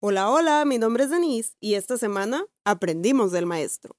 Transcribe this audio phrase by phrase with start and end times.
[0.00, 3.96] Hola, hola, mi nombre es Denise y esta semana aprendimos del maestro.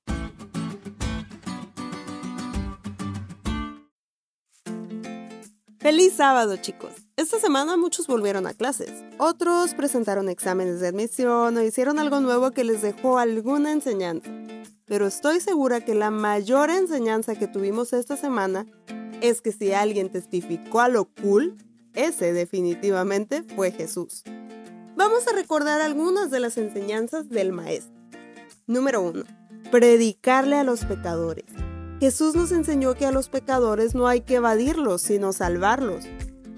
[5.79, 6.93] Feliz sábado, chicos.
[7.17, 9.03] Esta semana muchos volvieron a clases.
[9.17, 14.31] Otros presentaron exámenes de admisión o hicieron algo nuevo que les dejó alguna enseñanza.
[14.85, 18.65] Pero estoy segura que la mayor enseñanza que tuvimos esta semana
[19.19, 21.57] es que si alguien testificó a lo cool,
[21.93, 24.23] ese definitivamente fue Jesús.
[24.99, 27.95] Vamos a recordar algunas de las enseñanzas del Maestro.
[28.67, 29.23] Número 1.
[29.71, 31.45] Predicarle a los pecadores.
[32.01, 36.03] Jesús nos enseñó que a los pecadores no hay que evadirlos, sino salvarlos.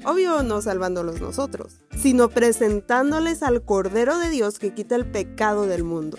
[0.06, 5.84] Obvio no salvándolos nosotros, sino presentándoles al Cordero de Dios que quita el pecado del
[5.84, 6.18] mundo.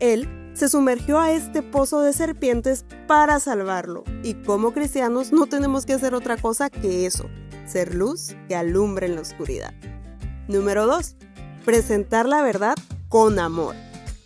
[0.00, 5.86] Él se sumergió a este pozo de serpientes para salvarlo, y como cristianos no tenemos
[5.86, 7.24] que hacer otra cosa que eso,
[7.66, 9.72] ser luz que alumbre en la oscuridad.
[10.48, 11.16] Número 2.
[11.64, 12.74] Presentar la verdad
[13.08, 13.76] con amor.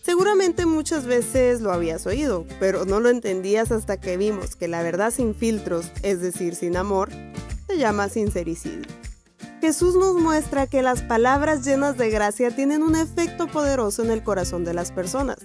[0.00, 4.82] Seguramente muchas veces lo habías oído, pero no lo entendías hasta que vimos que la
[4.82, 7.10] verdad sin filtros, es decir, sin amor,
[7.66, 8.86] se llama sincericidio.
[9.60, 14.22] Jesús nos muestra que las palabras llenas de gracia tienen un efecto poderoso en el
[14.22, 15.38] corazón de las personas.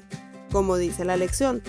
[0.51, 1.61] Como dice la lección,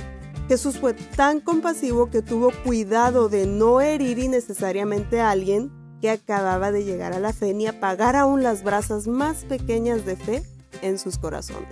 [0.49, 5.73] Jesús fue tan compasivo que tuvo cuidado de no herir innecesariamente a alguien
[6.03, 10.17] que acababa de llegar a la fe ni apagar aún las brasas más pequeñas de
[10.17, 10.43] fe
[10.83, 11.71] en sus corazones.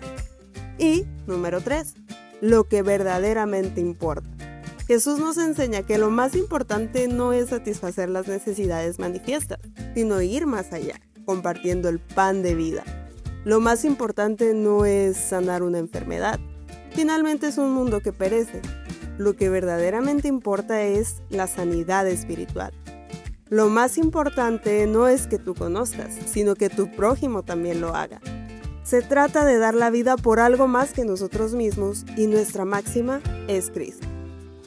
[0.79, 1.95] Y, número 3,
[2.41, 4.29] lo que verdaderamente importa.
[4.87, 9.59] Jesús nos enseña que lo más importante no es satisfacer las necesidades manifiestas,
[9.95, 12.85] sino ir más allá, compartiendo el pan de vida.
[13.45, 16.39] Lo más importante no es sanar una enfermedad.
[16.93, 18.63] Finalmente es un mundo que perece.
[19.19, 22.73] Lo que verdaderamente importa es la sanidad espiritual.
[23.51, 28.21] Lo más importante no es que tú conozcas, sino que tu prójimo también lo haga.
[28.85, 33.21] Se trata de dar la vida por algo más que nosotros mismos y nuestra máxima
[33.49, 34.07] es Cristo.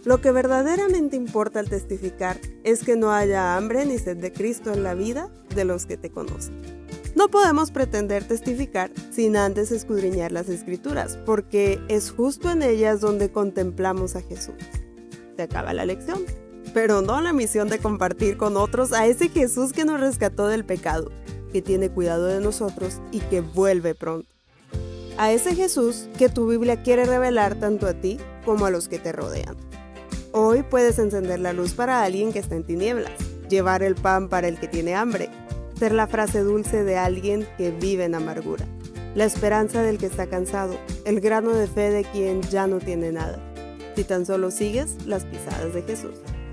[0.04, 4.73] Lo que verdaderamente importa al testificar es que no haya hambre ni sed de Cristo
[4.73, 6.54] en la vida de los que te conocen.
[7.16, 13.32] No podemos pretender testificar sin antes escudriñar las escrituras, porque es justo en ellas donde
[13.32, 14.55] contemplamos a Jesús.
[15.38, 16.42] Se acaba la lección
[16.73, 20.66] pero no la misión de compartir con otros a ese Jesús que nos rescató del
[20.66, 21.11] pecado,
[21.52, 24.28] que tiene cuidado de nosotros y que vuelve pronto.
[25.17, 28.98] A ese Jesús que tu Biblia quiere revelar tanto a ti como a los que
[28.98, 29.56] te rodean.
[30.32, 33.11] Hoy puedes encender la luz para alguien que está en tinieblas,
[33.48, 35.30] llevar el pan para el que tiene hambre,
[35.78, 38.66] ser la frase dulce de alguien que vive en amargura,
[39.14, 43.11] la esperanza del que está cansado, el grano de fe de quien ya no tiene
[43.11, 43.38] nada,
[43.95, 46.20] si tan solo sigues las pisadas de Jesús.